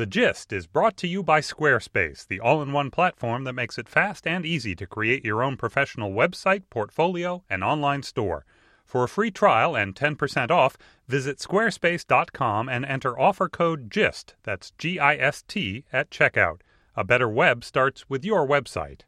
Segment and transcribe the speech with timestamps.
[0.00, 3.76] The Gist is brought to you by Squarespace, the all in one platform that makes
[3.76, 8.46] it fast and easy to create your own professional website, portfolio, and online store.
[8.86, 14.70] For a free trial and 10% off, visit squarespace.com and enter offer code GIST, that's
[14.78, 16.60] G I S T, at checkout.
[16.96, 19.02] A better web starts with your website.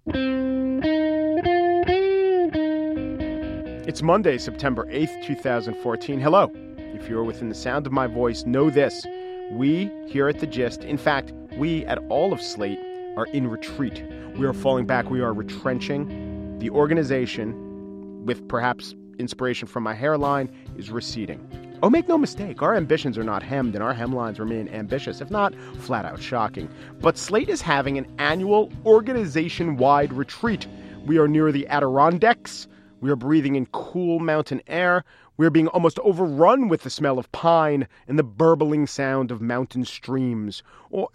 [3.88, 6.20] It's Monday, September 8th, 2014.
[6.20, 6.52] Hello.
[6.76, 9.06] If you're within the sound of my voice, know this.
[9.50, 12.78] We here at The Gist, in fact, we at all of Slate,
[13.16, 14.02] are in retreat.
[14.36, 15.10] We are falling back.
[15.10, 16.58] We are retrenching.
[16.58, 21.46] The organization, with perhaps inspiration from my hairline, is receding.
[21.82, 25.30] Oh, make no mistake, our ambitions are not hemmed and our hemlines remain ambitious, if
[25.30, 26.68] not flat out shocking.
[27.00, 30.68] But Slate is having an annual organization wide retreat.
[31.04, 32.68] We are near the Adirondacks.
[33.00, 35.04] We are breathing in cool mountain air.
[35.42, 39.40] We are being almost overrun with the smell of pine and the burbling sound of
[39.40, 40.62] mountain streams.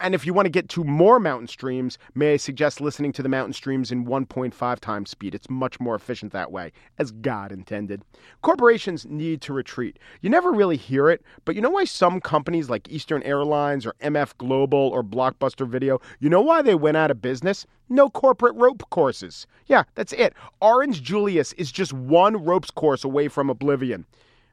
[0.00, 3.22] And if you want to get to more mountain streams, may I suggest listening to
[3.22, 5.34] the mountain streams in 1.5 times speed?
[5.34, 8.02] It's much more efficient that way, as God intended.
[8.42, 9.98] Corporations need to retreat.
[10.20, 13.94] You never really hear it, but you know why some companies like Eastern Airlines or
[14.02, 17.66] MF Global or Blockbuster Video, you know why they went out of business?
[17.88, 19.46] No corporate rope courses.
[19.68, 20.34] Yeah, that's it.
[20.60, 24.04] Orange Julius is just one ropes course away from oblivion.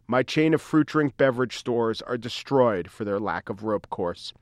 [0.07, 4.33] My chain of fruit drink beverage stores are destroyed for their lack of rope course.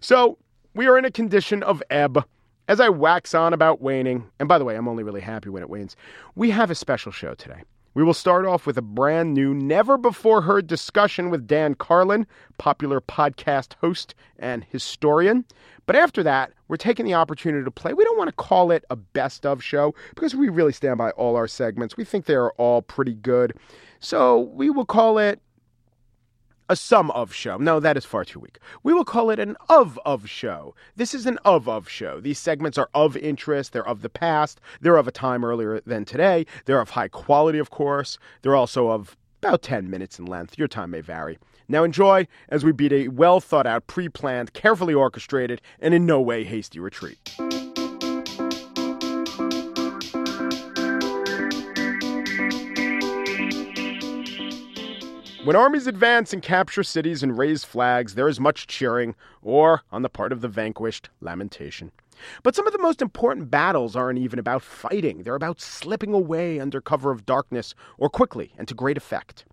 [0.00, 0.38] So,
[0.74, 2.24] we are in a condition of ebb.
[2.68, 5.62] As I wax on about waning, and by the way, I'm only really happy when
[5.62, 5.96] it wanes,
[6.34, 7.62] we have a special show today.
[7.96, 12.26] We will start off with a brand new, never before heard discussion with Dan Carlin,
[12.58, 15.46] popular podcast host and historian.
[15.86, 17.94] But after that, we're taking the opportunity to play.
[17.94, 21.12] We don't want to call it a best of show because we really stand by
[21.12, 21.96] all our segments.
[21.96, 23.54] We think they are all pretty good.
[23.98, 25.40] So we will call it
[26.68, 27.56] a sum of show.
[27.56, 28.58] No, that is far too weak.
[28.82, 30.74] We will call it an of of show.
[30.96, 32.20] This is an of of show.
[32.20, 36.04] These segments are of interest, they're of the past, they're of a time earlier than
[36.04, 40.58] today, they're of high quality, of course, they're also of about 10 minutes in length.
[40.58, 41.38] Your time may vary.
[41.68, 46.06] Now enjoy as we beat a well thought out, pre planned, carefully orchestrated, and in
[46.06, 47.36] no way hasty retreat.
[55.46, 60.02] When armies advance and capture cities and raise flags, there is much cheering, or, on
[60.02, 61.92] the part of the vanquished, lamentation.
[62.42, 66.58] But some of the most important battles aren't even about fighting, they're about slipping away
[66.58, 69.44] under cover of darkness or quickly and to great effect.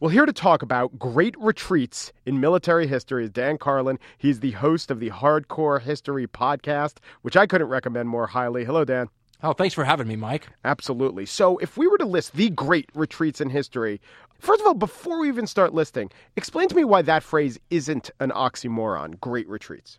[0.00, 4.00] Well, here to talk about great retreats in military history is Dan Carlin.
[4.18, 8.64] He's the host of the Hardcore History podcast, which I couldn't recommend more highly.
[8.64, 9.10] Hello, Dan.
[9.42, 10.48] Oh, thanks for having me, Mike.
[10.64, 11.26] Absolutely.
[11.26, 14.00] So, if we were to list the great retreats in history,
[14.38, 18.10] first of all, before we even start listing, explain to me why that phrase isn't
[18.18, 19.98] an oxymoron, great retreats.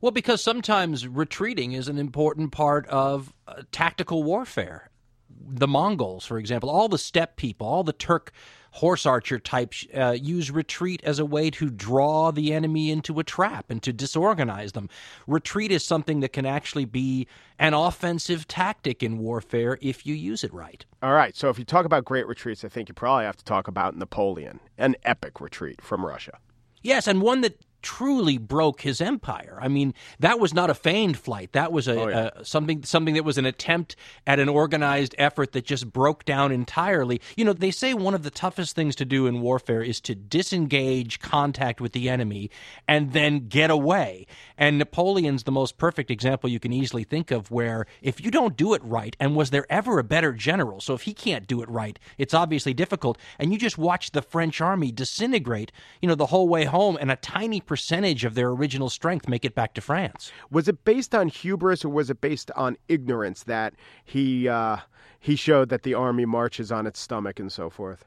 [0.00, 4.90] Well, because sometimes retreating is an important part of uh, tactical warfare.
[5.30, 8.32] The Mongols, for example, all the steppe people, all the Turk
[8.72, 13.24] horse archer types uh, use retreat as a way to draw the enemy into a
[13.24, 14.88] trap and to disorganize them.
[15.26, 17.26] Retreat is something that can actually be
[17.58, 20.84] an offensive tactic in warfare if you use it right.
[21.02, 21.36] All right.
[21.36, 23.96] So if you talk about great retreats, I think you probably have to talk about
[23.96, 26.38] Napoleon, an epic retreat from Russia.
[26.82, 29.58] Yes, and one that truly broke his empire.
[29.60, 31.52] I mean, that was not a feigned flight.
[31.52, 32.30] That was a, oh, yeah.
[32.34, 33.96] a, something something that was an attempt
[34.26, 37.20] at an organized effort that just broke down entirely.
[37.36, 40.14] You know, they say one of the toughest things to do in warfare is to
[40.14, 42.50] disengage contact with the enemy
[42.86, 44.26] and then get away.
[44.56, 48.56] And Napoleon's the most perfect example you can easily think of where if you don't
[48.56, 50.80] do it right and was there ever a better general?
[50.80, 54.22] So if he can't do it right, it's obviously difficult and you just watch the
[54.22, 55.70] French army disintegrate,
[56.02, 59.44] you know, the whole way home and a tiny percentage of their original strength make
[59.44, 60.32] it back to France.
[60.50, 63.74] Was it based on hubris or was it based on ignorance that
[64.04, 64.78] he uh,
[65.20, 68.04] he showed that the army marches on its stomach and so forth?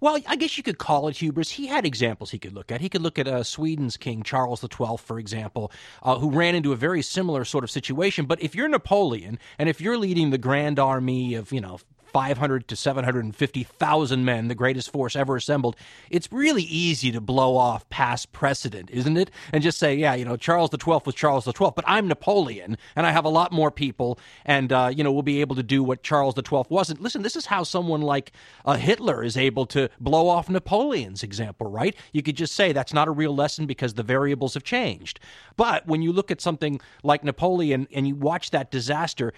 [0.00, 1.50] Well, I guess you could call it hubris.
[1.50, 2.80] He had examples he could look at.
[2.80, 5.70] He could look at uh, Sweden's king, Charles XII, for example,
[6.02, 8.26] uh, who ran into a very similar sort of situation.
[8.26, 11.78] But if you're Napoleon and if you're leading the grand army of, you know,
[12.12, 15.76] 500 to 750,000 men, the greatest force ever assembled,
[16.10, 19.30] it's really easy to blow off past precedent, isn't it?
[19.52, 23.06] And just say, yeah, you know, Charles XII was Charles XII, but I'm Napoleon and
[23.06, 25.82] I have a lot more people and, uh, you know, we'll be able to do
[25.82, 27.00] what Charles XII wasn't.
[27.00, 28.32] Listen, this is how someone like
[28.64, 31.94] uh, Hitler is able to blow off Napoleon's example, right?
[32.12, 35.20] You could just say that's not a real lesson because the variables have changed.
[35.56, 39.32] But when you look at something like Napoleon and you watch that disaster,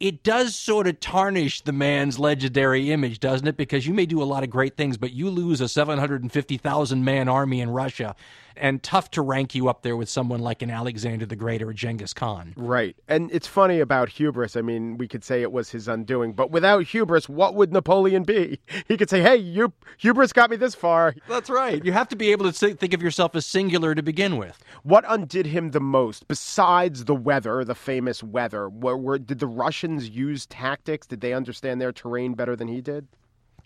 [0.00, 3.56] it does sort of tarnish the man's legendary image, doesn't it?
[3.56, 7.28] Because you may do a lot of great things, but you lose a 750,000 man
[7.28, 8.14] army in Russia.
[8.60, 11.70] And tough to rank you up there with someone like an Alexander the Great or
[11.70, 12.54] a Genghis Khan.
[12.56, 12.96] Right.
[13.08, 14.56] And it's funny about hubris.
[14.56, 18.24] I mean, we could say it was his undoing, but without hubris, what would Napoleon
[18.24, 18.60] be?
[18.86, 21.14] He could say, hey, you, hubris got me this far.
[21.28, 21.84] That's right.
[21.84, 24.62] You have to be able to think of yourself as singular to begin with.
[24.82, 28.68] What undid him the most, besides the weather, the famous weather?
[28.68, 31.06] Were, were, did the Russians use tactics?
[31.06, 33.08] Did they understand their terrain better than he did?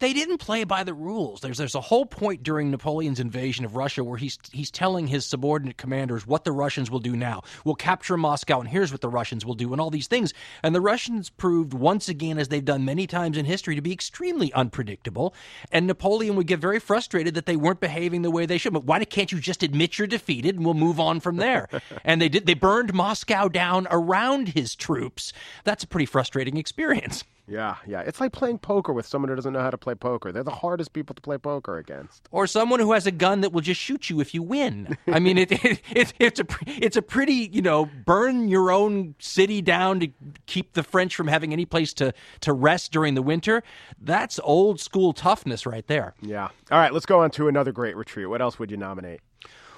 [0.03, 1.41] They didn't play by the rules.
[1.43, 5.25] There's there's a whole point during Napoleon's invasion of Russia where he's he's telling his
[5.25, 7.43] subordinate commanders what the Russians will do now.
[7.65, 10.35] We'll capture Moscow, and here's what the Russians will do, and all these things.
[10.65, 13.93] And the Russians proved once again, as they've done many times in history, to be
[13.93, 15.37] extremely unpredictable.
[15.71, 18.73] And Napoleon would get very frustrated that they weren't behaving the way they should.
[18.73, 21.69] But why can't you just admit you're defeated and we'll move on from there?
[22.05, 22.47] and they did.
[22.47, 25.33] They burned Moscow down around his troops.
[25.63, 27.23] That's a pretty frustrating experience.
[27.47, 28.01] Yeah, yeah.
[28.01, 30.31] It's like playing poker with someone who doesn't know how to play poker.
[30.31, 32.29] They're the hardest people to play poker against.
[32.31, 34.97] Or someone who has a gun that will just shoot you if you win.
[35.09, 39.15] I mean, it, it, it, it's a it's a pretty you know burn your own
[39.19, 40.09] city down to
[40.47, 43.63] keep the French from having any place to to rest during the winter.
[44.01, 46.15] That's old school toughness right there.
[46.21, 46.49] Yeah.
[46.71, 48.29] All right, let's go on to another great retreat.
[48.29, 49.21] What else would you nominate?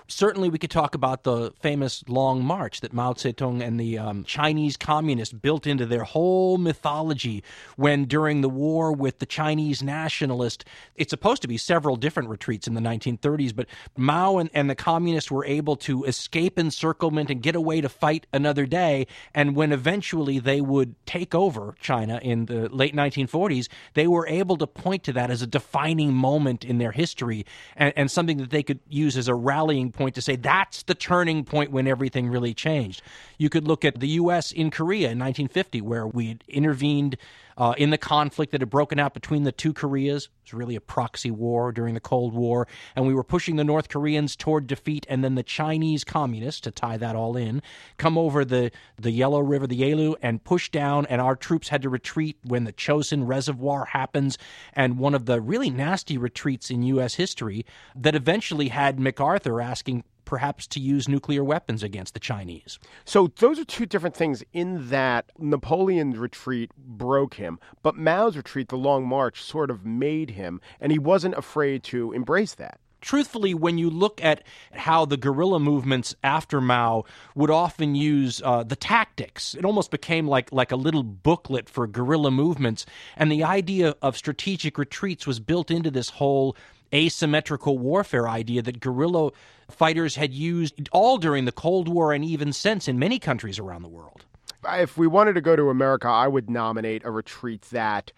[0.06, 4.22] Certainly, we could talk about the famous Long March that Mao Zedong and the um,
[4.24, 7.42] Chinese communists built into their whole mythology
[7.76, 10.64] when, during the war with the Chinese nationalists,
[10.94, 13.66] it's supposed to be several different retreats in the 1930s, but
[13.96, 18.26] Mao and, and the communists were able to escape encirclement and get away to fight
[18.30, 19.06] another day.
[19.34, 24.58] And when eventually they would take over China in the late 1940s, they were able
[24.58, 28.50] to point to that as a defining moment in their history and, and something that
[28.50, 32.28] they could use as a rallying point to say that's the turning point when everything
[32.28, 33.02] really changed.
[33.38, 34.52] You could look at the U.S.
[34.52, 37.16] in Korea in 1950, where we intervened
[37.56, 40.24] uh, in the conflict that had broken out between the two Koreas.
[40.24, 43.64] It was really a proxy war during the Cold War, and we were pushing the
[43.64, 47.62] North Koreans toward defeat, and then the Chinese communists, to tie that all in,
[47.96, 51.82] come over the, the Yellow River, the Yalu, and push down, and our troops had
[51.82, 54.38] to retreat when the Chosin Reservoir happens,
[54.72, 57.14] and one of the really nasty retreats in U.S.
[57.14, 57.64] history
[57.94, 62.78] that eventually had MacArthur asking perhaps to use nuclear weapons against the Chinese.
[63.04, 68.68] So those are two different things in that Napoleon's retreat broke him, but Mao's retreat,
[68.68, 73.54] the Long March, sort of made him, and he wasn't afraid to embrace that truthfully,
[73.54, 74.42] when you look at
[74.72, 77.04] how the guerrilla movements after Mao
[77.34, 81.86] would often use uh, the tactics, it almost became like like a little booklet for
[81.86, 82.86] guerrilla movements,
[83.16, 86.56] and the idea of strategic retreats was built into this whole
[86.94, 89.30] asymmetrical warfare idea that guerrilla
[89.70, 93.82] fighters had used all during the Cold War and even since in many countries around
[93.82, 94.24] the world.
[94.66, 98.12] If we wanted to go to America, I would nominate a retreat that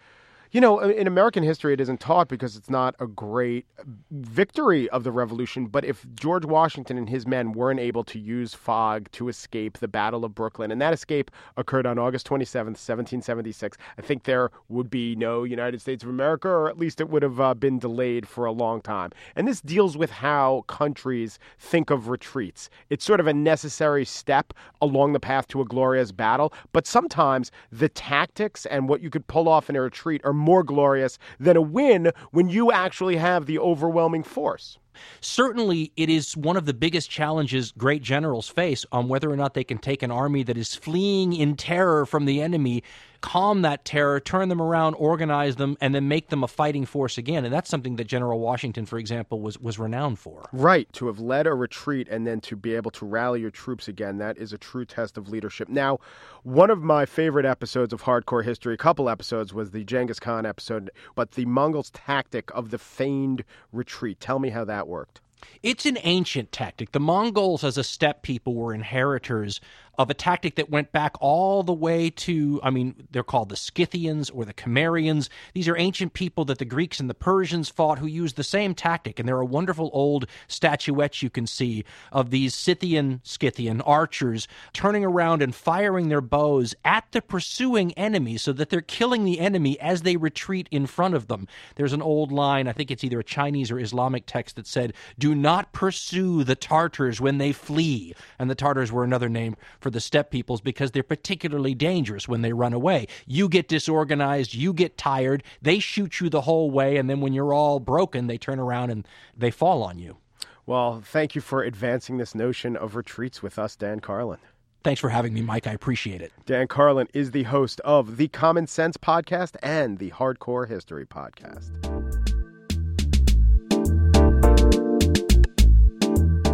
[0.51, 3.65] you know, in American history, it isn't taught because it's not a great
[4.11, 5.67] victory of the revolution.
[5.67, 9.87] But if George Washington and his men weren't able to use fog to escape the
[9.87, 14.89] Battle of Brooklyn, and that escape occurred on August 27th, 1776, I think there would
[14.89, 18.27] be no United States of America, or at least it would have uh, been delayed
[18.27, 19.11] for a long time.
[19.35, 22.69] And this deals with how countries think of retreats.
[22.89, 27.51] It's sort of a necessary step along the path to a glorious battle, but sometimes
[27.71, 31.57] the tactics and what you could pull off in a retreat are more glorious than
[31.57, 34.77] a win when you actually have the overwhelming force.
[35.21, 39.53] Certainly, it is one of the biggest challenges great generals face on whether or not
[39.53, 42.83] they can take an army that is fleeing in terror from the enemy
[43.21, 47.17] calm that terror, turn them around, organize them, and then make them a fighting force
[47.17, 47.45] again.
[47.45, 50.49] And that's something that General Washington, for example, was, was renowned for.
[50.51, 50.91] Right.
[50.93, 54.17] To have led a retreat and then to be able to rally your troops again,
[54.17, 55.69] that is a true test of leadership.
[55.69, 55.99] Now,
[56.43, 60.45] one of my favorite episodes of Hardcore History, a couple episodes, was the Genghis Khan
[60.45, 64.19] episode, but the Mongols' tactic of the feigned retreat.
[64.19, 65.21] Tell me how that worked.
[65.61, 66.91] It's an ancient tactic.
[66.91, 69.59] The Mongols, as a steppe people, were inheritors
[69.97, 73.55] of a tactic that went back all the way to, I mean, they're called the
[73.55, 75.29] Scythians or the Cimmerians.
[75.53, 78.75] These are ancient people that the Greeks and the Persians fought who used the same
[78.75, 79.19] tactic.
[79.19, 85.03] And there are wonderful old statuettes you can see of these Scythian, Scythian archers turning
[85.03, 89.79] around and firing their bows at the pursuing enemy so that they're killing the enemy
[89.79, 91.47] as they retreat in front of them.
[91.75, 94.93] There's an old line, I think it's either a Chinese or Islamic text that said,
[95.17, 98.13] Do not pursue the Tartars when they flee.
[98.37, 102.27] And the Tartars were another name for for the steppe peoples because they're particularly dangerous
[102.27, 103.07] when they run away.
[103.25, 107.31] You get disorganized, you get tired, they shoot you the whole way, and then when
[107.31, 110.17] you're all broken, they turn around and they fall on you.
[110.65, 114.39] Well, thank you for advancing this notion of retreats with us, Dan Carlin.
[114.83, 115.67] Thanks for having me, Mike.
[115.67, 116.33] I appreciate it.
[116.45, 121.96] Dan Carlin is the host of the Common Sense Podcast and the Hardcore History Podcast.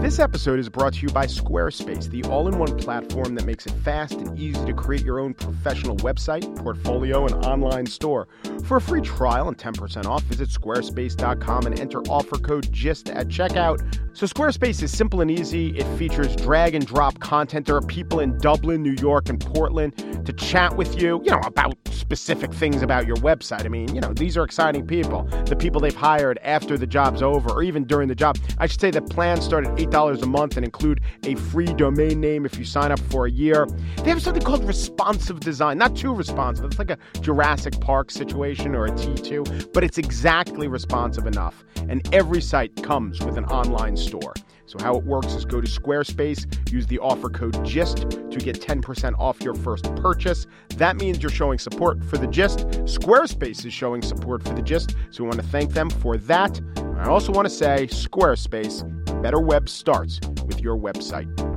[0.03, 3.65] This episode is brought to you by Squarespace, the all in one platform that makes
[3.65, 8.27] it fast and easy to create your own professional website, portfolio, and online store.
[8.65, 13.29] For a free trial and 10% off, visit squarespace.com and enter offer code GIST at
[13.29, 13.79] checkout.
[14.11, 15.69] So, Squarespace is simple and easy.
[15.77, 17.65] It features drag and drop content.
[17.65, 19.95] There are people in Dublin, New York, and Portland
[20.25, 23.65] to chat with you, you know, about specific things about your website.
[23.65, 25.23] I mean, you know, these are exciting people.
[25.45, 28.37] The people they've hired after the job's over or even during the job.
[28.59, 32.19] I should say that plans start at $8 a month and include a free domain
[32.19, 33.67] name if you sign up for a year.
[33.97, 36.65] They have something called responsive design, not too responsive.
[36.65, 41.63] It's like a Jurassic Park situation or a T2, but it's exactly responsive enough.
[41.87, 44.33] And every site comes with an online store.
[44.65, 48.61] So, how it works is go to Squarespace, use the offer code GIST to get
[48.61, 50.47] 10% off your first purchase.
[50.77, 52.59] That means you're showing support for the GIST.
[52.85, 56.61] Squarespace is showing support for the GIST, so we want to thank them for that.
[56.97, 58.83] I also want to say, Squarespace,
[59.21, 61.52] better web starts with your website.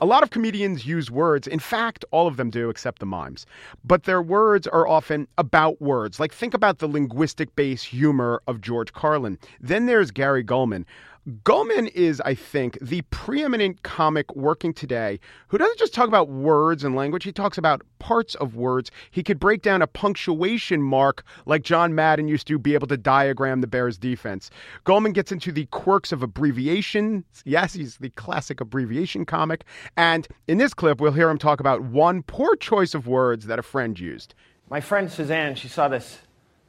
[0.00, 1.48] A lot of comedians use words.
[1.48, 3.46] In fact, all of them do, except the mimes.
[3.84, 6.20] But their words are often about words.
[6.20, 9.38] Like, think about the linguistic base humor of George Carlin.
[9.60, 10.84] Then there's Gary Gulman.
[11.28, 16.84] Gulman is, I think, the preeminent comic working today who doesn't just talk about words
[16.84, 18.90] and language, he talks about parts of words.
[19.10, 22.96] He could break down a punctuation mark like John Madden used to be able to
[22.96, 24.48] diagram the Bears defense.
[24.86, 27.24] Gulman gets into the quirks of abbreviation.
[27.44, 29.64] Yes, he's the classic abbreviation comic.
[29.98, 33.58] And in this clip, we'll hear him talk about one poor choice of words that
[33.58, 34.34] a friend used.
[34.70, 36.20] My friend Suzanne, she saw this,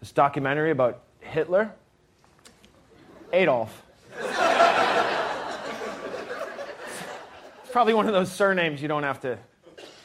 [0.01, 1.71] this documentary about Hitler.
[3.31, 3.83] Adolf.
[7.63, 9.37] It's probably one of those surnames you don't have to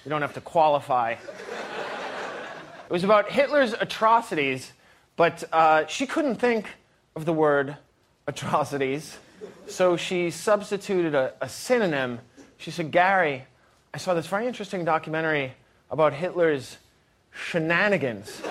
[0.04, 1.12] you don't have to qualify.
[1.12, 4.72] It was about Hitler's atrocities,
[5.16, 6.68] but uh, she couldn't think
[7.16, 7.76] of the word
[8.26, 9.16] atrocities,
[9.66, 12.20] so she substituted a, a synonym.
[12.58, 13.44] She said, Gary,
[13.94, 15.54] I saw this very interesting documentary
[15.90, 16.76] about Hitler's
[17.32, 18.42] shenanigans.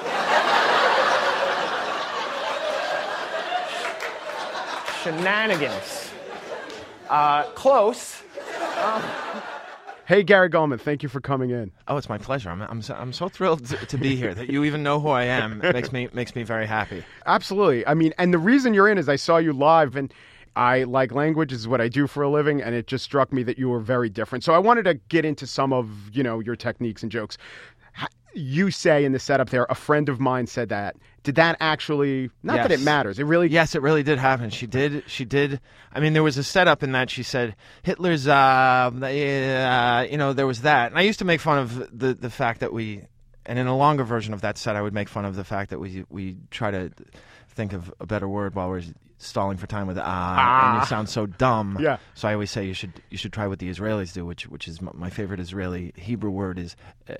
[5.03, 6.12] Shenanigans.
[7.10, 8.22] Uh, close.
[8.81, 9.01] Um,
[10.05, 11.72] Hey, Gary Gulman, thank you for coming in.
[11.88, 12.50] Oh, it's my pleasure.
[12.50, 14.33] I'm, I'm, so, I'm so thrilled to, to be here.
[14.33, 17.05] That you even know who I am it makes me makes me very happy.
[17.25, 17.88] Absolutely.
[17.88, 20.13] I mean, and the reason you're in is I saw you live and
[20.57, 23.43] I like language is what I do for a living and it just struck me
[23.43, 24.43] that you were very different.
[24.43, 27.38] So I wanted to get into some of, you know, your techniques and jokes.
[28.35, 30.95] You say in the setup there, a friend of mine said that.
[31.23, 33.19] Did that actually not that it matters.
[33.19, 34.49] It really Yes, it really did happen.
[34.49, 35.03] She did.
[35.07, 35.61] She did.
[35.93, 38.27] I mean, there was a setup in that she said Hitler's.
[38.27, 42.13] Uh, uh, you know, there was that, and I used to make fun of the
[42.13, 43.03] the fact that we,
[43.45, 45.69] and in a longer version of that set, I would make fun of the fact
[45.69, 46.91] that we we try to
[47.49, 48.83] think of a better word while we're
[49.25, 50.08] stalling for time with ah, and
[50.77, 50.82] Ah.
[50.82, 51.77] you sound so dumb.
[51.80, 51.98] Yeah.
[52.13, 54.68] So I always say you should you should try what the Israelis do, which which
[54.68, 56.75] is m- my favorite Israeli Hebrew word is
[57.10, 57.13] uh,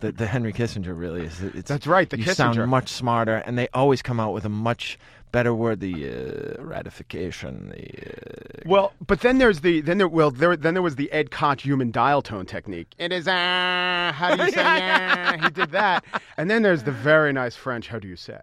[0.00, 1.40] the the Henry Kissinger really is.
[1.42, 2.34] It's, That's right, the you Kissinger.
[2.34, 4.98] sound much smarter, and they always come out with a much
[5.30, 5.80] better word.
[5.80, 7.70] The uh, ratification.
[7.70, 11.10] The uh, Well, but then there's the then there well there then there was the
[11.12, 12.88] Ed Koch human dial tone technique.
[12.98, 15.36] It is ah, how do you say ah?
[15.42, 16.04] He did that,
[16.36, 17.88] and then there's the very nice French.
[17.88, 18.40] How do you say?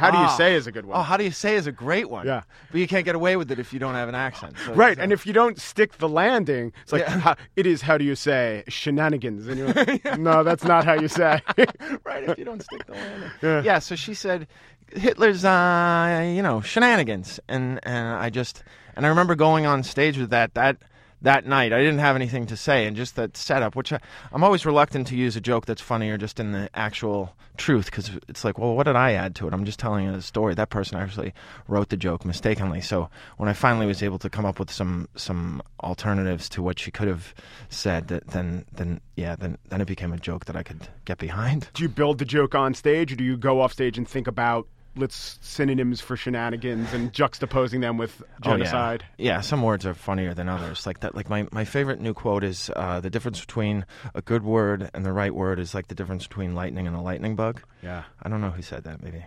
[0.00, 0.36] How do you Ah.
[0.36, 0.98] say is a good one.
[0.98, 2.26] Oh, how do you say is a great one.
[2.26, 2.42] Yeah.
[2.72, 4.54] But you can't get away with it if you don't have an accent.
[4.64, 7.18] So Right, so- and if you don't stick the landing, it's like Yeah.
[7.20, 7.82] how, it is.
[7.82, 9.46] How do you say shenanigans?
[9.46, 11.40] And you're like, no, that's not how you say.
[12.04, 13.30] right if you don't stick the landing.
[13.64, 13.78] Yeah.
[13.78, 14.46] So she said,
[14.92, 18.64] Hitler's, uh, you know, shenanigans, and and I just
[18.96, 20.78] and I remember going on stage with that that
[21.22, 21.72] that night.
[21.72, 24.00] I didn't have anything to say, and just that setup, which I,
[24.32, 28.10] I'm always reluctant to use a joke that's funnier just in the actual truth, because
[28.28, 29.52] it's like, well, what did I add to it?
[29.52, 30.54] I'm just telling a story.
[30.54, 31.34] That person actually
[31.68, 32.80] wrote the joke mistakenly.
[32.80, 36.78] So when I finally was able to come up with some some alternatives to what
[36.78, 37.34] she could have
[37.68, 41.18] said, that then then yeah, then then it became a joke that I could get
[41.18, 41.68] behind.
[41.74, 44.26] do you build the joke on stage, or do you go off stage and think
[44.26, 44.66] about
[44.96, 49.04] let's synonyms for shenanigans and juxtaposing them with genocide?
[49.04, 49.34] Oh, yeah.
[49.34, 50.86] yeah, some words are funnier than others.
[50.86, 51.14] Like that.
[51.14, 55.04] Like my, my favorite new quote is uh, the difference between a good word and
[55.04, 57.62] the right word is like the difference between lightning and a lightning bug.
[57.82, 59.02] Yeah, I don't know who said that.
[59.02, 59.24] Maybe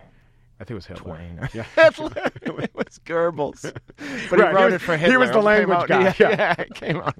[0.60, 1.16] I think it was Hitler.
[1.16, 1.48] Twain.
[1.54, 1.64] Yeah.
[1.74, 2.30] Hitler.
[2.42, 3.62] it was Goebbels.
[4.30, 5.12] But Right, he wrote was- it for Hitler.
[5.12, 6.28] he was the language out- guy, Yeah, yeah.
[6.38, 7.14] yeah, it came out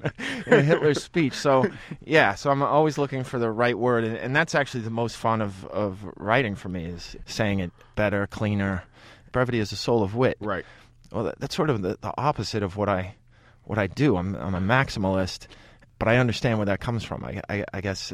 [0.46, 1.34] in Hitler's speech.
[1.34, 1.66] So
[2.04, 5.16] yeah, so I'm always looking for the right word, and, and that's actually the most
[5.16, 8.84] fun of of writing for me is saying it better, cleaner.
[9.32, 10.36] Brevity is the soul of wit.
[10.40, 10.64] Right.
[11.10, 13.14] well that, that's sort of the, the opposite of what i
[13.64, 15.46] what i do i'm i'm a maximalist
[15.98, 18.12] but i understand where that comes from i i, I guess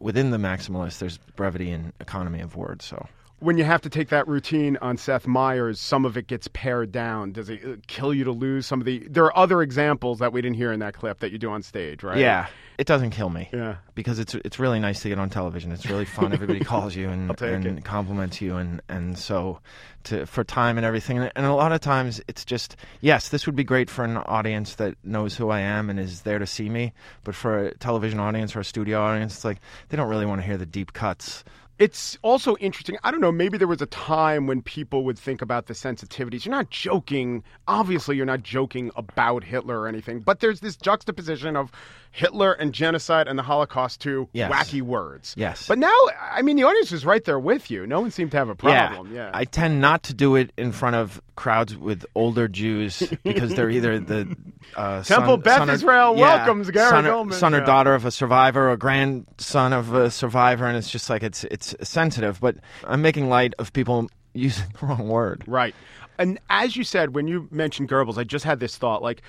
[0.00, 2.84] within the maximalist, there's brevity and economy of words.
[2.84, 3.06] So
[3.42, 6.92] when you have to take that routine on Seth Meyers, some of it gets pared
[6.92, 7.32] down.
[7.32, 9.00] Does it uh, kill you to lose some of the?
[9.08, 11.62] There are other examples that we didn't hear in that clip that you do on
[11.62, 12.18] stage, right?
[12.18, 12.46] yeah,
[12.78, 13.48] it doesn't kill me.
[13.52, 13.76] Yeah.
[13.94, 15.72] because it's it's really nice to get on television.
[15.72, 16.32] It's really fun.
[16.32, 17.84] Everybody calls you and, and it.
[17.84, 19.58] compliments you, and and so
[20.04, 21.18] to for time and everything.
[21.18, 24.76] And a lot of times it's just yes, this would be great for an audience
[24.76, 26.92] that knows who I am and is there to see me.
[27.24, 29.58] But for a television audience or a studio audience, it's like
[29.88, 31.44] they don't really want to hear the deep cuts.
[31.82, 32.96] It's also interesting.
[33.02, 33.32] I don't know.
[33.32, 36.44] Maybe there was a time when people would think about the sensitivities.
[36.44, 37.42] You're not joking.
[37.66, 40.20] Obviously, you're not joking about Hitler or anything.
[40.20, 41.72] But there's this juxtaposition of
[42.12, 44.52] Hitler and genocide and the Holocaust to Yes.
[44.52, 45.34] wacky words.
[45.36, 45.66] Yes.
[45.66, 47.84] But now, I mean, the audience is right there with you.
[47.84, 49.12] No one seemed to have a problem.
[49.12, 49.30] Yeah.
[49.34, 53.70] I tend not to do it in front of crowds with older Jews because they're
[53.70, 54.36] either the
[54.76, 57.58] uh, Temple son, Beth son or- Israel yeah, welcomes Gary son or, Goldman, son or
[57.58, 57.64] yeah.
[57.64, 61.74] daughter of a survivor or grandson of a survivor, and it's just like it's it's
[61.82, 62.40] sensitive.
[62.40, 65.44] But I'm making light of people using the wrong word.
[65.46, 65.74] Right.
[66.18, 69.22] And as you said, when you mentioned Goebbels, I just had this thought like,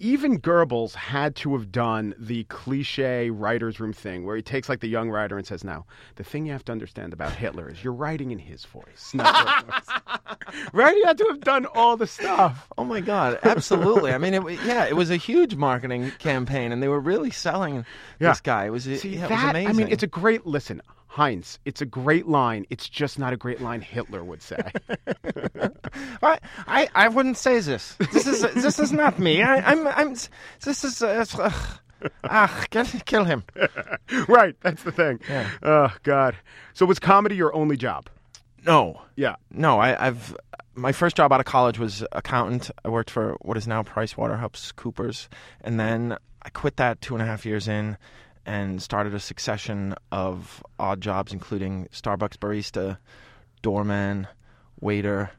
[0.00, 4.80] even Goebbels had to have done the cliche writer's room thing where he takes like
[4.80, 5.84] the young writer and says, Now,
[6.16, 9.64] the thing you have to understand about Hitler is you're writing in his voice, not
[9.64, 10.38] your voice.
[10.72, 10.96] right?
[10.96, 12.66] He had to have done all the stuff.
[12.78, 13.38] Oh my God!
[13.42, 14.12] Absolutely.
[14.12, 17.84] I mean, it, yeah, it was a huge marketing campaign, and they were really selling
[18.18, 18.30] Yeah.
[18.30, 18.64] this guy.
[18.66, 19.68] It was See, yeah, it was amazing.
[19.68, 20.80] I mean, it's a great listen.
[21.12, 22.66] Heinz, it's a great line.
[22.70, 24.62] It's just not a great line Hitler would say.
[26.22, 26.38] I,
[26.68, 27.96] I, I wouldn't say this.
[28.12, 29.42] This is this is not me.
[29.42, 30.14] I, I'm I'm.
[30.62, 31.02] This is.
[31.02, 31.78] Uh, ugh.
[32.24, 33.42] ah, kill him.
[34.28, 35.18] right, that's the thing.
[35.28, 35.50] Yeah.
[35.64, 36.36] Oh, God.
[36.74, 38.08] So was comedy your only job?
[38.64, 39.34] No, Yeah.
[39.50, 39.80] no.
[39.80, 40.36] I, I've
[40.76, 42.70] my first job out of college was accountant.
[42.84, 45.28] I worked for what is now Price Waterhouse Coopers,
[45.62, 47.96] and then I quit that two and a half years in,
[48.50, 52.98] and started a succession of odd jobs, including Starbucks barista,
[53.62, 54.26] doorman,
[54.80, 55.30] waiter,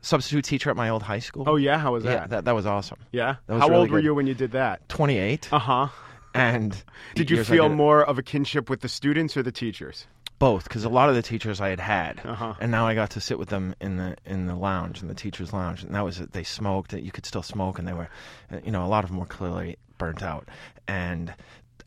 [0.00, 1.44] substitute teacher at my old high school.
[1.46, 1.78] Oh, yeah?
[1.78, 2.10] How was that?
[2.12, 2.44] yeah, that?
[2.46, 2.98] that was awesome.
[3.12, 3.36] Yeah.
[3.46, 4.04] That was How really old were good.
[4.04, 4.88] you when you did that?
[4.88, 5.52] Twenty eight.
[5.52, 5.88] Uh huh.
[6.34, 6.82] and
[7.14, 10.06] Did you feel did more of a kinship with the students or the teachers?
[10.38, 12.54] both because a lot of the teachers I had had, Uh-huh.
[12.58, 15.14] and now I got to sit with them in the in the lounge in the
[15.14, 16.94] teachers' lounge, and that was they smoked.
[16.94, 18.08] You could still smoke, and they were,
[18.50, 20.48] uh, you know, a lot of them were clearly burnt out,
[20.88, 21.34] and.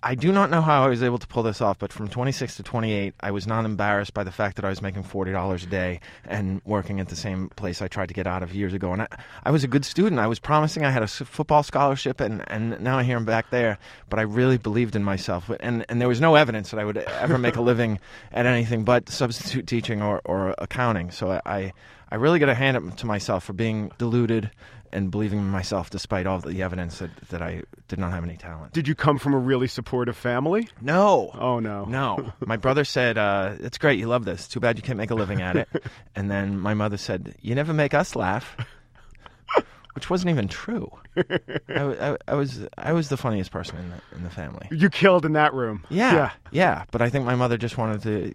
[0.06, 2.58] I do not know how I was able to pull this off, but from 26
[2.58, 5.66] to 28, I was not embarrassed by the fact that I was making $40 a
[5.66, 8.92] day and working at the same place I tried to get out of years ago.
[8.92, 9.08] And I,
[9.46, 10.20] I was a good student.
[10.20, 13.50] I was promising I had a football scholarship, and, and now I hear I'm back
[13.50, 13.78] there.
[14.10, 15.50] But I really believed in myself.
[15.62, 18.00] And, and there was no evidence that I would ever make a living
[18.34, 21.12] at anything but substitute teaching or, or accounting.
[21.12, 21.72] So I,
[22.12, 24.52] I really got to hand it to myself for being deluded
[24.94, 28.38] and believing in myself despite all the evidence that, that I did not have any
[28.38, 28.72] talent.
[28.74, 30.70] Did you come from a really supportive family?
[30.82, 31.32] No.
[31.34, 31.86] Oh, no.
[31.86, 32.32] No.
[32.46, 34.00] My brother said, uh, It's great.
[34.00, 34.48] You love this.
[34.48, 35.68] Too bad you can't make a living at it.
[36.16, 38.56] And then my mother said, You never make us laugh.
[39.96, 40.92] Which wasn't even true.
[41.16, 41.24] I,
[41.70, 44.68] I- I was I was the funniest person in the, in the family.
[44.72, 45.84] You killed in that room.
[45.90, 46.32] Yeah, Yeah.
[46.52, 46.84] yeah.
[46.92, 48.34] But I think my mother just wanted to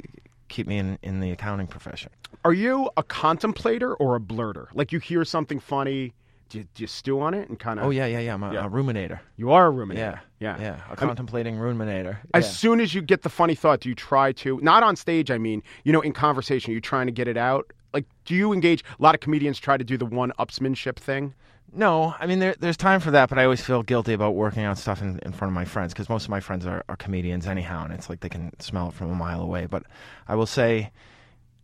[0.48, 2.10] keep me in, in the accounting profession.
[2.44, 4.68] Are you a contemplator or a blurter?
[4.72, 6.14] Like you hear something funny,
[6.48, 7.86] do you, do you stew on it and kind of.
[7.86, 8.34] Oh, yeah, yeah, yeah.
[8.34, 8.66] I'm a, Yeah.
[8.66, 9.20] a ruminator.
[9.36, 9.96] You are a ruminator.
[9.96, 10.56] Yeah, Yeah.
[10.60, 10.76] yeah.
[10.76, 12.18] A I mean, contemplating ruminator.
[12.34, 12.50] As Yeah.
[12.52, 15.38] soon as you get the funny thought, do you try to, not on stage, I
[15.38, 17.72] mean, you know, in conversation, you trying to get it out?
[17.94, 18.82] Like, do you engage?
[18.98, 21.34] A lot of comedians try to do the one upsmanship thing.
[21.70, 24.64] No, I mean there, there's time for that, but I always feel guilty about working
[24.64, 26.96] on stuff in, in front of my friends because most of my friends are, are
[26.96, 29.66] comedians anyhow, and it's like they can smell it from a mile away.
[29.66, 29.82] But
[30.26, 30.90] I will say,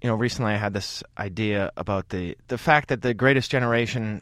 [0.02, 4.20] you know, recently I had this idea about the the fact that the greatest generation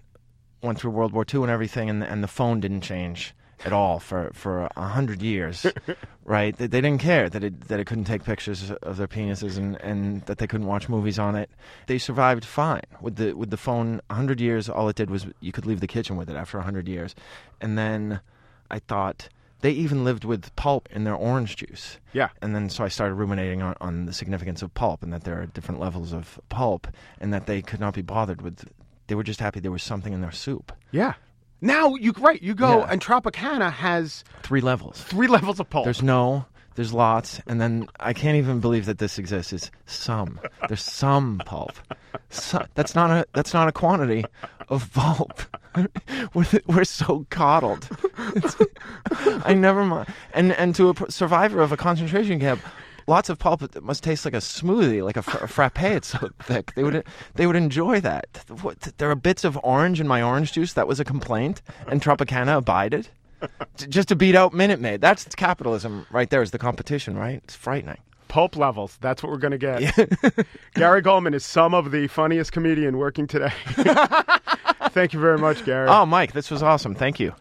[0.63, 3.73] went through World War II and everything, and the, and the phone didn't change at
[3.73, 5.67] all for for a hundred years,
[6.25, 6.57] right?
[6.57, 9.77] They, they didn't care that it that it couldn't take pictures of their penises and,
[9.81, 11.51] and that they couldn't watch movies on it.
[11.87, 14.01] They survived fine with the with the phone.
[14.11, 16.59] A hundred years, all it did was you could leave the kitchen with it after
[16.59, 17.15] a hundred years,
[17.61, 18.21] and then
[18.71, 19.29] I thought
[19.63, 21.99] they even lived with pulp in their orange juice.
[22.13, 22.29] Yeah.
[22.43, 25.41] And then so I started ruminating on, on the significance of pulp and that there
[25.41, 26.89] are different levels of pulp
[27.21, 28.69] and that they could not be bothered with.
[29.07, 30.73] They were just happy there was something in their soup.
[30.91, 31.15] Yeah.
[31.61, 32.89] Now you right, you go Yeah.
[32.91, 35.01] and Tropicana has Three levels.
[35.03, 35.85] three levels of pulp.
[35.85, 39.53] There's no, there's lots, and then I can't even believe that this exists.
[39.53, 40.41] It's some.
[40.69, 41.73] There's some pulp.
[42.31, 44.25] So, that's not a that's not a quantity
[44.69, 45.41] of pulp.
[46.35, 47.89] we're, we're so coddled.
[48.37, 48.57] It's-
[49.45, 50.09] I never mind.
[50.35, 52.61] And and to a pr- survivor of a concentration camp.
[53.07, 55.83] Lots of pulp it must taste like a smoothie, like a, fr- a frappe.
[55.83, 56.75] It's so thick.
[56.75, 58.27] They would they would enjoy that.
[58.63, 60.73] What, there are bits of orange in my orange juice.
[60.75, 63.09] That was a complaint, and Tropicana abided.
[63.89, 65.01] just to beat out Minute Maid.
[65.01, 66.43] That's capitalism right there.
[66.43, 67.41] Is the competition right?
[67.45, 67.99] It's frightening.
[68.29, 68.97] Pulp levels.
[69.01, 70.47] That's what we're going to get.
[70.75, 73.53] Gary Gulman is some of the funniest comedian working today.
[74.91, 75.89] Thank you very much, Gary.
[75.89, 76.95] Oh, Mike, this was awesome.
[76.95, 77.35] Thank you.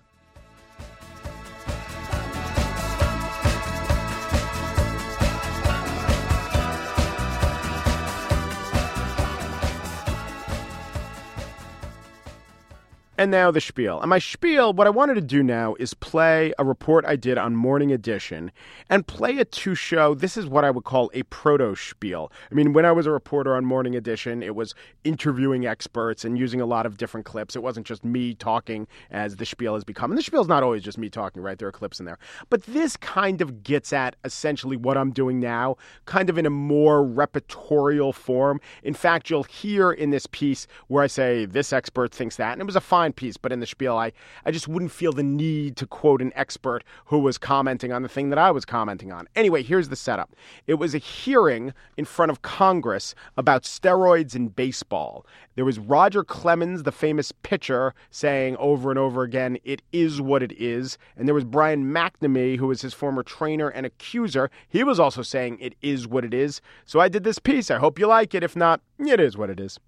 [13.21, 14.01] And now the spiel.
[14.01, 17.37] And my spiel, what I wanted to do now is play a report I did
[17.37, 18.51] on Morning Edition
[18.89, 20.15] and play a two show.
[20.15, 22.31] this is what I would call a proto spiel.
[22.51, 26.35] I mean, when I was a reporter on Morning Edition, it was interviewing experts and
[26.35, 27.55] using a lot of different clips.
[27.55, 30.09] It wasn't just me talking as the spiel has become.
[30.09, 31.59] And the spiel is not always just me talking, right?
[31.59, 32.17] There are clips in there.
[32.49, 36.49] But this kind of gets at essentially what I'm doing now, kind of in a
[36.49, 38.59] more repertorial form.
[38.81, 42.53] In fact, you'll hear in this piece where I say, this expert thinks that.
[42.53, 44.11] And it was a fine piece, but in the spiel, I,
[44.45, 48.09] I just wouldn't feel the need to quote an expert who was commenting on the
[48.09, 49.27] thing that I was commenting on.
[49.35, 50.35] Anyway, here's the setup
[50.67, 55.25] it was a hearing in front of Congress about steroids in baseball.
[55.55, 60.41] There was Roger Clemens, the famous pitcher, saying over and over again, it is what
[60.41, 60.97] it is.
[61.17, 64.49] And there was Brian McNamee, who was his former trainer and accuser.
[64.69, 66.61] He was also saying it is what it is.
[66.85, 67.69] So I did this piece.
[67.69, 68.43] I hope you like it.
[68.43, 69.79] If not, it is what it is.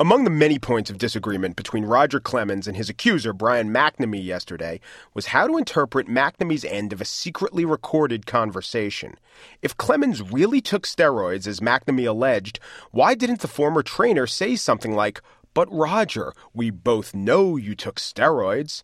[0.00, 4.80] Among the many points of disagreement between Roger Clemens and his accuser, Brian McNamee, yesterday
[5.12, 9.18] was how to interpret McNamee's end of a secretly recorded conversation.
[9.60, 12.60] If Clemens really took steroids, as McNamee alleged,
[12.92, 15.20] why didn't the former trainer say something like,
[15.52, 18.82] But Roger, we both know you took steroids?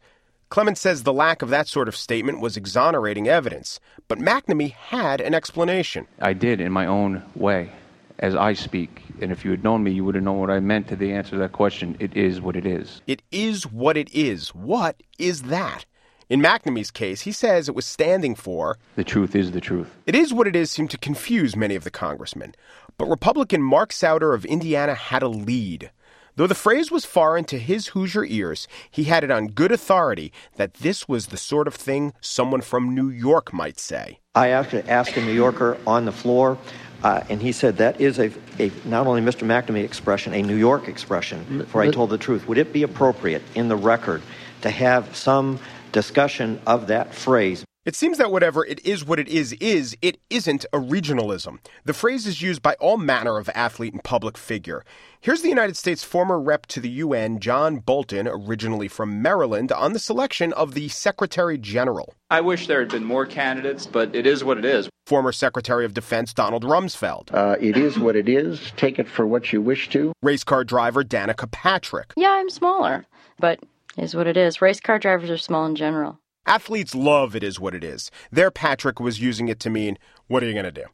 [0.50, 5.22] Clemens says the lack of that sort of statement was exonerating evidence, but McNamee had
[5.22, 6.09] an explanation.
[6.20, 7.70] I did in my own way
[8.18, 9.02] as I speak.
[9.20, 11.12] And if you had known me, you would have known what I meant to the
[11.12, 11.96] answer to that question.
[11.98, 13.00] It is what it is.
[13.07, 14.55] It is what it is.
[14.55, 15.85] What is that?
[16.29, 19.94] In McNamee's case, he says it was standing for The truth is the truth.
[20.07, 22.55] It is what it is seemed to confuse many of the congressmen.
[22.98, 25.92] But Republican Mark Souder of Indiana had a lead.
[26.37, 30.33] Though the phrase was foreign to his Hoosier ears, he had it on good authority
[30.57, 34.18] that this was the sort of thing someone from New York might say.
[34.35, 36.59] I actually asked a New Yorker on the floor,
[37.06, 39.46] uh, and he said that is a, a not only Mr.
[39.46, 42.48] McNamee expression, a New York expression, for I told the truth.
[42.48, 44.22] Would it be appropriate in the record
[44.62, 45.60] to have some
[45.92, 47.64] discussion of that phrase?
[47.87, 51.61] It seems that whatever it is what it is is, it isn't a regionalism.
[51.85, 54.85] The phrase is used by all manner of athlete and public figure.
[55.20, 59.92] Here's the United States former rep to the UN, John Bolton, originally from Maryland, on
[59.92, 62.12] the selection of the Secretary General.
[62.29, 64.88] I wish there had been more candidates, but it is what it is.
[65.07, 67.33] Former Secretary of Defense Donald Rumsfeld.
[67.33, 68.72] Uh, it is what it is.
[68.77, 70.12] Take it for what you wish to.
[70.25, 72.14] Race car driver Danica Patrick.
[72.16, 73.07] Yeah, I'm smaller,
[73.38, 73.61] but
[73.96, 74.61] is what it is.
[74.61, 76.18] Race car drivers are small in general.
[76.46, 78.11] Athletes love it is what it is.
[78.30, 80.85] There, Patrick was using it to mean, what are you going to do?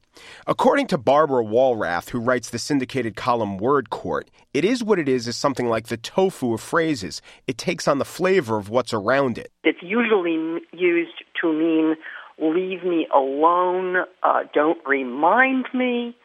[0.47, 5.09] According to Barbara Wallraff, who writes the syndicated column Word Court, it is what it
[5.09, 7.21] is is something like the tofu of phrases.
[7.47, 9.53] It takes on the flavor of what's around it.
[9.62, 11.97] It's usually used to mean,
[12.38, 16.17] leave me alone, uh, don't remind me,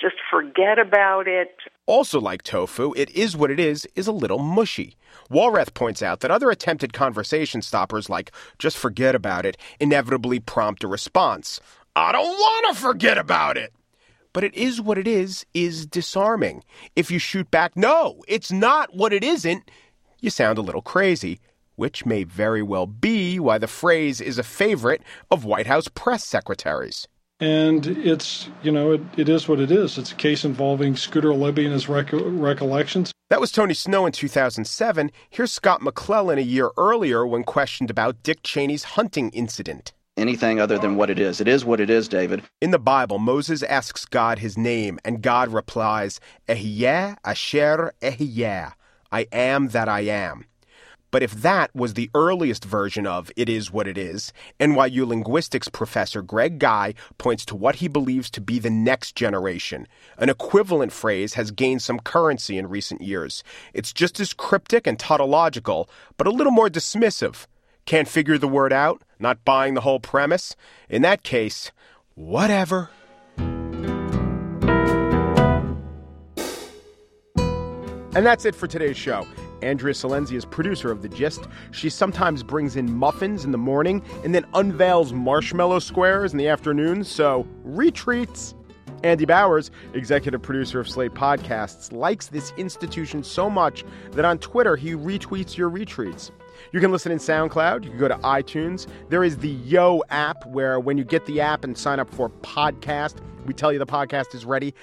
[0.00, 1.54] just forget about it.
[1.86, 4.96] Also, like tofu, it is what it is is a little mushy.
[5.30, 10.84] Wallraff points out that other attempted conversation stoppers, like just forget about it, inevitably prompt
[10.84, 11.60] a response.
[11.96, 13.72] I don't want to forget about it.
[14.32, 16.64] But it is what it is is disarming.
[16.96, 19.70] If you shoot back, no, it's not what it isn't,
[20.20, 21.38] you sound a little crazy,
[21.76, 26.24] which may very well be why the phrase is a favorite of White House press
[26.24, 27.06] secretaries.
[27.44, 29.98] And it's, you know, it, it is what it is.
[29.98, 33.12] It's a case involving Scooter Libby and his rec- recollections.
[33.28, 35.10] That was Tony Snow in 2007.
[35.28, 39.92] Here's Scott McClellan a year earlier when questioned about Dick Cheney's hunting incident.
[40.16, 41.38] Anything other than what it is.
[41.38, 42.44] It is what it is, David.
[42.62, 48.72] In the Bible, Moses asks God his name, and God replies, Ehyeh Asher Ehyeh,
[49.12, 50.46] I am that I am.
[51.14, 55.68] But if that was the earliest version of It Is What It Is, NYU linguistics
[55.68, 59.86] professor Greg Guy points to what he believes to be the next generation.
[60.18, 63.44] An equivalent phrase has gained some currency in recent years.
[63.72, 67.46] It's just as cryptic and tautological, but a little more dismissive.
[67.86, 69.04] Can't figure the word out?
[69.20, 70.56] Not buying the whole premise?
[70.88, 71.70] In that case,
[72.16, 72.90] whatever.
[78.16, 79.24] And that's it for today's show.
[79.62, 81.48] Andrea Silenzi is producer of The Gist.
[81.70, 86.48] She sometimes brings in muffins in the morning and then unveils marshmallow squares in the
[86.48, 88.54] afternoon, so retreats.
[89.02, 94.76] Andy Bowers, executive producer of Slate Podcasts, likes this institution so much that on Twitter
[94.76, 96.32] he retweets your retreats.
[96.72, 97.84] You can listen in SoundCloud.
[97.84, 98.86] You can go to iTunes.
[99.10, 102.30] There is the Yo app where when you get the app and sign up for
[102.30, 104.74] podcast, we tell you the podcast is ready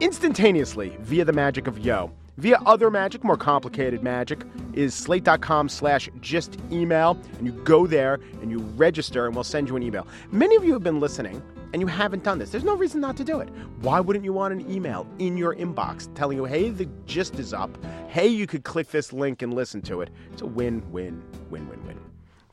[0.00, 2.12] instantaneously via the magic of Yo.
[2.40, 7.20] Via other magic, more complicated magic, is slate.com slash Gist email.
[7.36, 10.06] And you go there and you register and we'll send you an email.
[10.32, 11.42] Many of you have been listening
[11.74, 12.48] and you haven't done this.
[12.48, 13.50] There's no reason not to do it.
[13.82, 17.52] Why wouldn't you want an email in your inbox telling you, hey, the gist is
[17.52, 17.76] up.
[18.08, 20.08] Hey, you could click this link and listen to it.
[20.32, 22.00] It's a win, win, win, win, win.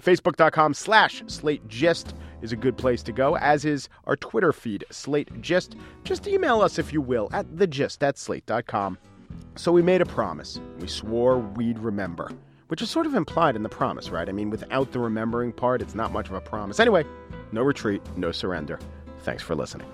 [0.04, 4.84] Facebook.com slash Slate Gist is a good place to go, as is our Twitter feed,
[4.92, 5.78] Slate Gist.
[6.04, 8.98] Just email us, if you will, at thegist at slate.com.
[9.56, 10.60] So we made a promise.
[10.80, 12.30] We swore we'd remember,
[12.68, 14.30] which is sort of implied in the promise, right?
[14.30, 16.80] I mean, without the remembering part, it's not much of a promise.
[16.80, 17.06] Anyway,
[17.52, 18.80] no retreat, no surrender.
[19.20, 19.88] Thanks for listening.